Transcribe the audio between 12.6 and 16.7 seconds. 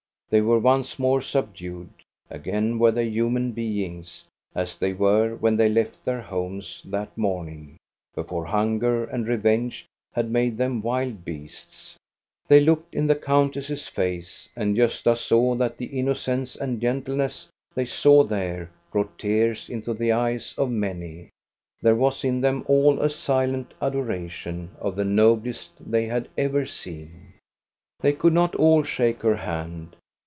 looked in the countess's face, and Gosta saw that the innocence